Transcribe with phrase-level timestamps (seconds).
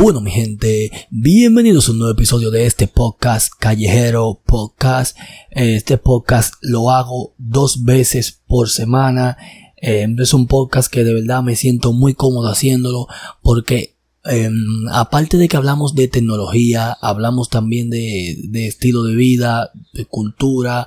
[0.00, 5.18] Bueno, mi gente, bienvenidos a un nuevo episodio de este podcast Callejero Podcast.
[5.50, 9.36] Este podcast lo hago dos veces por semana.
[9.82, 13.08] Eh, es un podcast que de verdad me siento muy cómodo haciéndolo
[13.42, 18.38] porque em, aparte de que hablamos de tecnología, hablamos también de,
[18.68, 20.86] estilo de vida, de cultura,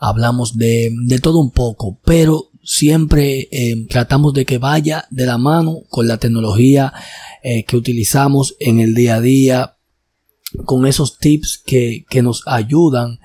[0.00, 0.92] hablamos de,
[1.22, 6.18] todo un poco, pero siempre em, tratamos de que vaya de la mano con la
[6.18, 6.92] tecnología
[7.42, 9.76] eh, que utilizamos en el día a día,
[10.66, 13.18] con esos tips que, que nos ayudan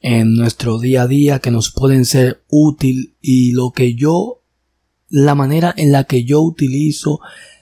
[0.00, 4.42] en nuestro día a día, que nos pueden ser útil y lo que yo,
[5.08, 7.20] la manera en la que yo utilizo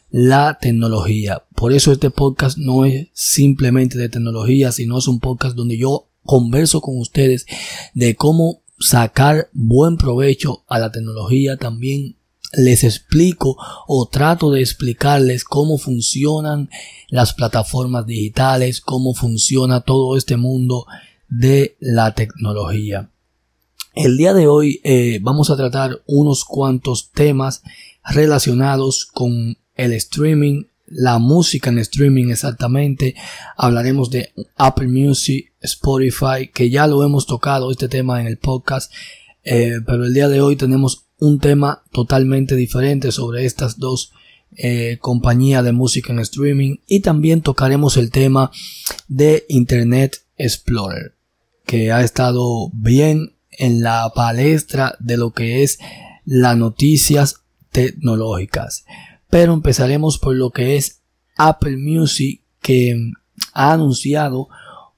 [0.09, 1.45] la tecnología.
[1.55, 6.09] Por eso este podcast no es simplemente de tecnología, sino es un podcast donde yo
[6.23, 7.45] converso con ustedes
[7.93, 12.17] de cómo sacar buen provecho a la tecnología también
[12.53, 16.71] les explico o trato de explicarles cómo funcionan
[17.09, 20.87] las plataformas digitales, cómo funciona todo este mundo
[21.29, 23.11] de la tecnología.
[23.95, 27.63] El día de hoy eh, vamos a tratar unos cuantos temas
[28.05, 33.15] relacionados con el streaming, la música en streaming exactamente.
[33.57, 38.93] Hablaremos de Apple Music, Spotify, que ya lo hemos tocado este tema en el podcast.
[39.45, 44.13] Eh, pero el día de hoy tenemos un tema totalmente diferente sobre estas dos
[44.57, 48.51] eh, compañías de música en streaming y también tocaremos el tema
[49.09, 51.15] de Internet Explorer
[51.65, 55.79] que ha estado bien en la palestra de lo que es
[56.25, 58.85] las noticias tecnológicas
[59.29, 61.03] pero empezaremos por lo que es
[61.37, 63.13] Apple Music que
[63.53, 64.49] ha anunciado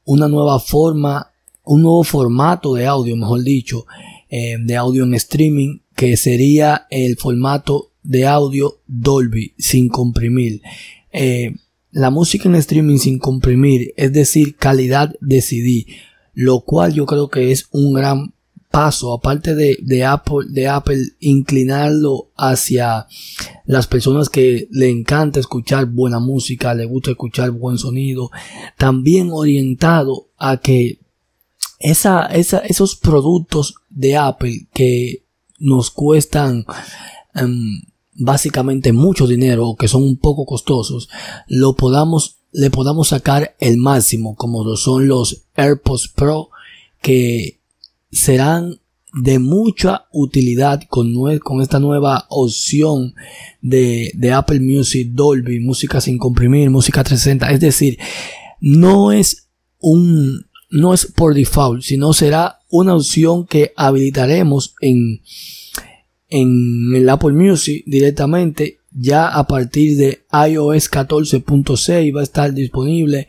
[0.09, 1.31] una nueva forma
[1.65, 3.87] un nuevo formato de audio mejor dicho
[4.31, 10.63] eh, de audio en streaming que sería el formato de audio Dolby sin comprimir.
[11.13, 11.55] Eh,
[11.91, 15.87] la música en streaming sin comprimir, es decir, calidad de CD,
[16.33, 18.33] lo cual yo creo que es un gran
[19.15, 23.07] aparte de, Apple, de Apple inclinarlo hacia
[23.67, 28.31] las personas que le encanta escuchar buena música, le gusta escuchar buen sonido,
[28.77, 31.01] también orientado a que
[31.81, 35.25] esos productos de Apple que
[35.59, 36.65] nos cuestan
[37.35, 37.83] em,
[38.15, 41.09] básicamente mucho dinero o que son un poco costosos,
[41.49, 46.51] lo podamos, le podamos sacar el máximo, como lo son los AirPods Pro,
[47.03, 47.58] que
[48.11, 48.81] serán
[49.15, 53.15] de mucha utilidad con, con esta nueva opción
[53.63, 57.51] de, de, Apple Music Dolby, música sin comprimir, música 360.
[57.51, 57.99] Es decir,
[58.61, 59.49] no es
[59.79, 65.23] un, no es por default, sino será una opción que habilitaremos en,
[66.29, 68.79] en el Apple Music directamente.
[68.91, 73.27] Ya a partir de iOS 14.6 va a estar disponible.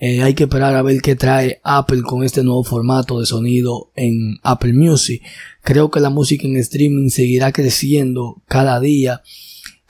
[0.00, 3.92] Eh, hay que esperar a ver qué trae Apple con este nuevo formato de sonido
[3.94, 5.22] en Apple Music.
[5.62, 9.22] Creo que la música en streaming seguirá creciendo cada día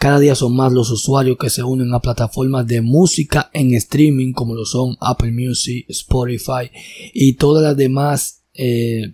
[0.01, 4.33] cada día son más los usuarios que se unen a plataformas de música en streaming
[4.33, 6.71] como lo son Apple Music, Spotify
[7.13, 9.13] y todas las demás eh,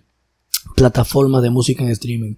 [0.77, 2.35] plataformas de música en streaming.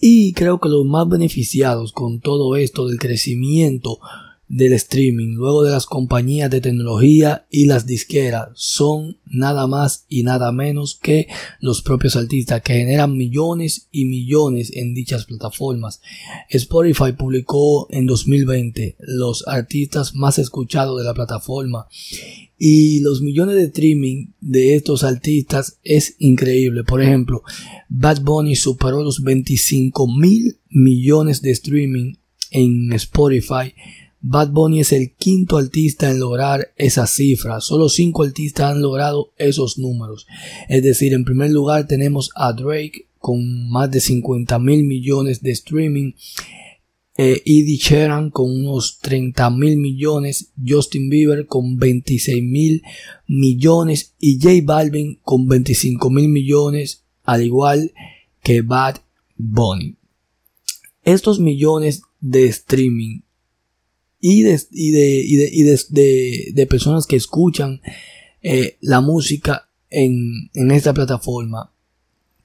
[0.00, 3.98] Y creo que los más beneficiados con todo esto del crecimiento
[4.50, 10.24] del streaming, luego de las compañías de tecnología y las disqueras, son nada más y
[10.24, 11.28] nada menos que
[11.60, 16.00] los propios artistas que generan millones y millones en dichas plataformas.
[16.48, 21.86] Spotify publicó en 2020 los artistas más escuchados de la plataforma
[22.58, 26.82] y los millones de streaming de estos artistas es increíble.
[26.82, 27.44] Por ejemplo,
[27.88, 32.14] Bad Bunny superó los 25 mil millones de streaming
[32.50, 33.72] en Spotify
[34.22, 37.60] Bad Bunny es el quinto artista en lograr esa cifra.
[37.60, 40.26] Solo cinco artistas han logrado esos números.
[40.68, 45.52] Es decir, en primer lugar tenemos a Drake con más de 50 mil millones de
[45.52, 46.12] streaming.
[47.16, 50.52] Eh, Eddie Sheeran con unos 30 mil millones.
[50.66, 52.82] Justin Bieber con 26 mil
[53.26, 54.14] millones.
[54.18, 57.04] Y J Balvin con 25 mil millones.
[57.24, 57.92] Al igual
[58.42, 58.96] que Bad
[59.36, 59.96] Bunny.
[61.04, 63.20] Estos millones de streaming
[64.20, 67.80] y de, y de, y de, y de, de personas que escuchan
[68.42, 71.72] eh, la música en, en esta plataforma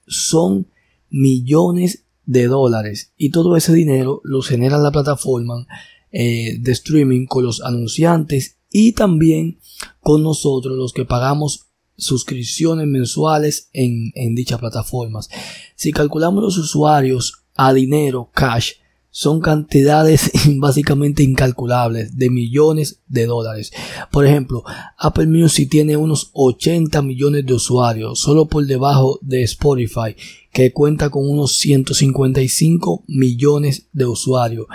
[0.06, 0.66] son
[1.10, 5.66] millones de dólares y todo ese dinero lo genera la plataforma
[6.12, 9.58] eh, de streaming con los anunciantes y también
[10.00, 15.28] con nosotros los que pagamos suscripciones mensuales en, en dichas plataformas.
[15.76, 18.72] Si calculamos los usuarios a dinero cash,
[19.16, 23.72] son cantidades básicamente incalculables de millones de dólares.
[24.12, 24.62] Por ejemplo,
[24.98, 30.14] Apple Music tiene unos 80 millones de usuarios, solo por debajo de Spotify,
[30.52, 34.66] que cuenta con unos 155 millones de usuarios,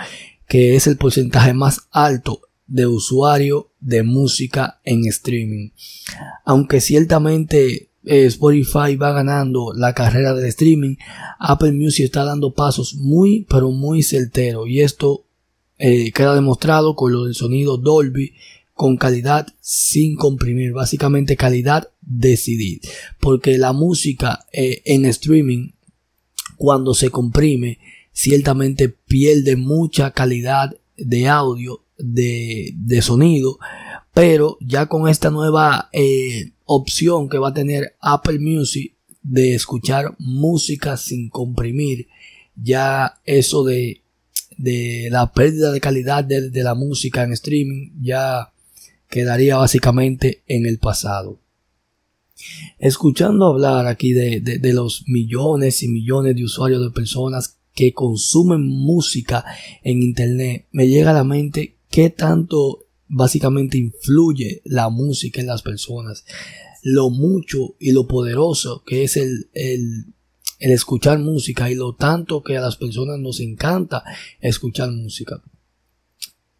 [0.48, 5.68] que es el porcentaje más alto de usuario de música en streaming.
[6.44, 10.96] Aunque ciertamente eh, Spotify va ganando la carrera del streaming,
[11.38, 14.68] Apple Music está dando pasos muy pero muy certeros.
[14.68, 15.24] Y esto
[15.78, 18.32] eh, queda demostrado con lo del sonido Dolby
[18.74, 22.38] con calidad sin comprimir, básicamente calidad de
[23.20, 25.70] porque la música eh, en streaming
[26.56, 27.78] cuando se comprime
[28.12, 33.58] ciertamente pierde mucha calidad de audio, de, de sonido,
[34.14, 35.88] pero ya con esta nueva
[36.72, 42.08] opción que va a tener Apple Music de escuchar música sin comprimir.
[42.56, 44.02] Ya eso de,
[44.58, 48.52] de la pérdida de calidad de, la música en streaming ya
[49.08, 51.38] quedaría básicamente en el pasado.
[52.78, 58.66] Escuchando hablar aquí de, de, los millones y millones de usuarios de personas que consumen
[58.66, 59.44] música
[59.82, 65.62] en internet, me llega a la mente qué tanto básicamente influye la música en las
[65.62, 66.24] personas
[66.82, 70.14] lo mucho y lo poderoso que es el, el,
[70.58, 74.02] escuchar música y lo tanto que a las personas nos encanta
[74.40, 75.42] escuchar música.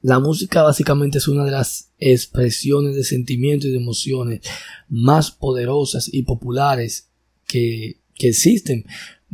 [0.00, 4.40] La música básicamente es una de las expresiones de sentimientos y de emociones
[4.88, 7.08] más poderosas y populares
[7.46, 8.84] que, que existen.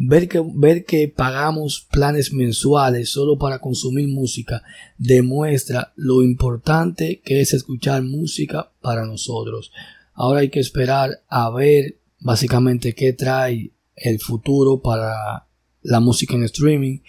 [0.01, 4.63] Ver que, ver que pagamos planes mensuales solo para consumir música
[4.97, 9.73] demuestra lo importante que es escuchar música para nosotros.
[10.15, 15.47] Ahora hay que esperar a ver básicamente qué trae el futuro para
[15.83, 17.01] la música en streaming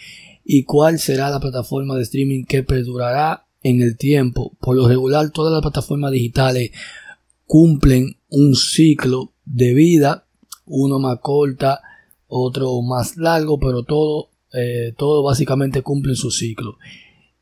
[0.43, 4.53] y cuál será la plataforma de streaming que perdurará en el tiempo.
[4.59, 6.71] Por lo regular, todas las plataformas digitales
[7.45, 10.25] cumplen un ciclo de vida,
[10.65, 11.81] uno más corta,
[12.29, 16.77] otro más largo, pero todo, eh, todo básicamente cumple su ciclo.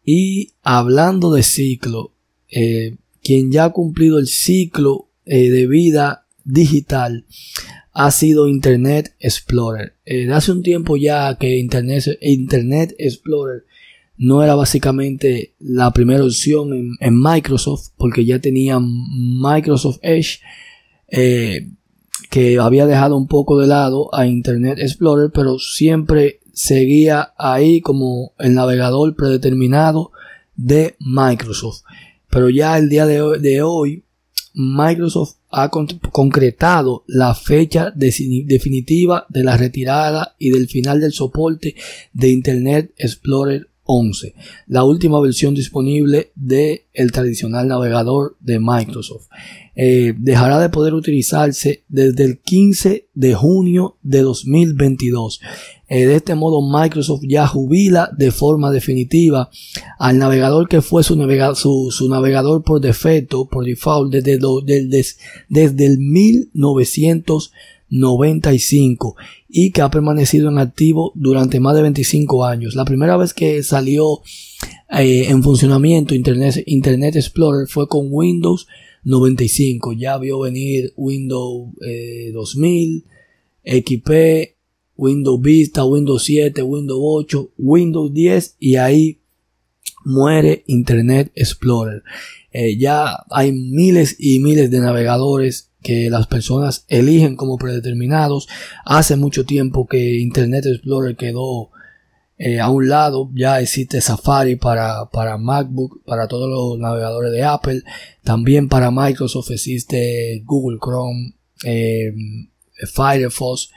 [0.04, 2.13] Y hablando de ciclo,
[2.50, 7.25] eh, quien ya ha cumplido el ciclo eh, de vida digital
[7.92, 9.95] ha sido Internet Explorer.
[10.31, 13.66] Hace un tiempo ya que Internet, Internet Explorer
[14.18, 20.40] no era básicamente la primera opción en, Microsoft porque ya tenía Microsoft Edge
[22.30, 28.34] que había dejado un poco de lado a Internet Explorer pero siempre seguía ahí como
[28.40, 30.12] el navegador predeterminado
[30.56, 31.84] de Microsoft.
[32.30, 34.04] Pero ya el día de hoy
[34.58, 41.76] Microsoft ha concretado la fecha definitiva de la retirada y del final del soporte
[42.14, 44.36] de Internet Explorer 11,
[44.68, 49.28] la última versión disponible del el tradicional navegador de Microsoft.
[49.75, 55.39] Eh, dejará de poder utilizarse desde el 15 de junio de 2022.
[55.89, 59.50] Eh, de este modo Microsoft ya jubila de forma definitiva
[60.00, 61.16] al navegador que fue su,
[61.92, 64.38] su, navegador por defecto, por default, desde,
[65.48, 66.00] desde, el
[67.89, 69.16] 1995
[69.50, 72.75] y que ha permanecido en activo durante más de 25 años.
[72.75, 74.22] La primera vez que salió
[74.89, 78.68] eh, en funcionamiento Internet, Internet Explorer fue con Windows
[79.04, 79.94] 95.
[79.94, 81.69] Ya vio venir Windows
[82.33, 83.06] 2000,
[83.64, 84.57] XP,
[84.97, 89.19] Windows Vista, Windows 7, Windows 8, Windows 10 y ahí
[90.04, 92.04] muere Internet Explorer.
[92.52, 98.48] Eh, ya hay miles y miles de navegadores que las personas eligen como predeterminados.
[98.86, 101.69] Hace mucho tiempo que Internet Explorer quedó
[102.38, 103.30] eh, a un lado.
[103.34, 107.84] Ya existe Safari para, para MacBook, para todos los navegadores de Apple.
[108.24, 112.14] También para Microsoft existe Google Chrome, eh,
[112.94, 113.72] Firefox,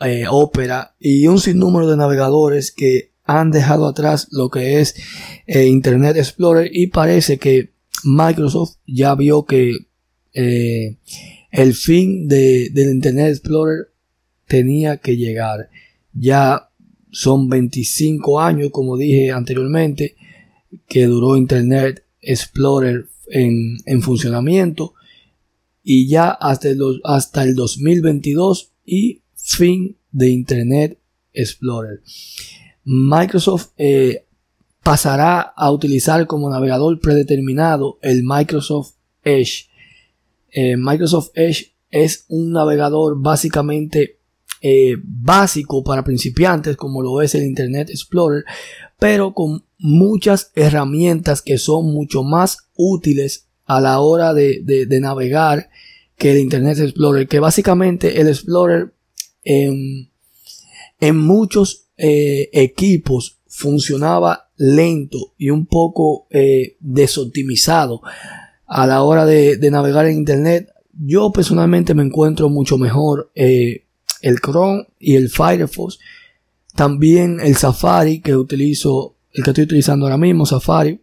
[0.00, 4.96] eh, Opera y un sinnúmero de navegadores que han dejado atrás lo que es
[5.46, 7.72] Internet Explorer y parece que
[8.02, 9.86] Microsoft ya vio que
[10.34, 13.88] el fin de, del Internet Explorer
[14.46, 15.70] tenía que llegar.
[16.12, 16.70] Ya
[17.10, 20.16] son 25 años, como dije anteriormente,
[20.88, 24.94] que duró Internet Explorer en, en funcionamiento
[25.82, 30.98] y ya hasta el, hasta el 2022 y fin de Internet
[31.32, 32.00] Explorer.
[32.84, 34.24] Microsoft eh,
[34.82, 39.68] pasará a utilizar como navegador predeterminado el Microsoft Edge
[40.54, 44.20] eh, Microsoft Edge es un navegador básicamente
[44.60, 48.44] eh, básico para principiantes como lo es el Internet Explorer,
[49.00, 55.70] pero con muchas herramientas que son mucho más útiles a la hora de, navegar
[56.16, 58.94] que el Internet Explorer, que básicamente el Explorer
[59.42, 60.08] en,
[61.14, 66.28] muchos eh, equipos funcionaba lento y un poco
[66.80, 68.02] desoptimizado
[68.66, 70.72] a la hora de, navegar en Internet.
[70.92, 73.84] Yo personalmente me encuentro mucho mejor eh,
[74.22, 75.98] el Chrome y el Firefox.
[76.74, 81.00] También el Safari que utilizo el que estoy utilizando ahora mismo, Safari,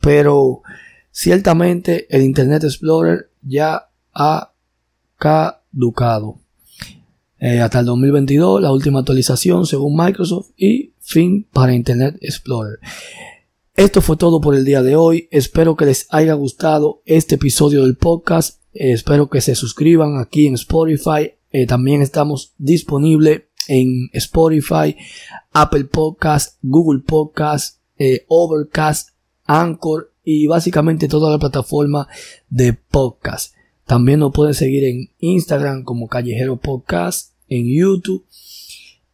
[0.00, 0.62] pero
[1.10, 4.52] ciertamente el Internet Explorer ya ha
[5.18, 6.38] caducado.
[7.38, 12.78] Eh, hasta el 2022, la última actualización según Microsoft y fin para Internet Explorer.
[13.76, 15.26] Esto fue todo por el día de hoy.
[15.32, 18.60] Espero que les haya gustado este episodio del podcast.
[18.72, 21.32] Eh, espero que se suscriban aquí en Spotify.
[21.50, 24.96] Eh, también estamos disponibles en Spotify,
[25.52, 29.08] Apple Podcast, Google Podcast, eh, Overcast,
[29.44, 32.06] Anchor y básicamente toda la plataforma
[32.50, 33.56] de podcast.
[33.86, 38.24] También nos pueden seguir en Instagram como Callejero Podcast, en YouTube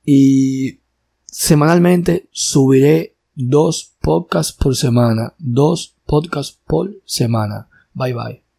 [0.05, 0.81] y
[1.25, 7.68] semanalmente subiré dos podcasts por semana, dos podcasts por semana.
[7.94, 8.50] Bye bye.